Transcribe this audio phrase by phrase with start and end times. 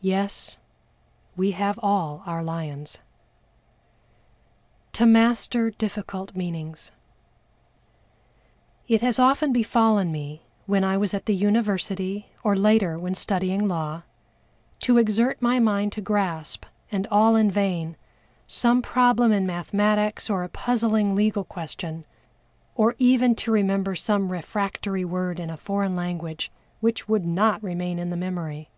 [0.00, 0.58] Yes,
[1.34, 2.98] we have all our lions!
[4.92, 6.92] To master difficult meanings.
[8.86, 13.66] It has often befallen me, when I was at the University, or later when studying
[13.66, 14.02] law,
[14.84, 17.96] to exert my mind to grasp, and all in vain,
[18.46, 22.04] some problem in mathematics or a puzzling legal question,
[22.76, 27.98] or even to remember some refractory word in a foreign language which would not remain
[27.98, 28.68] in the memory.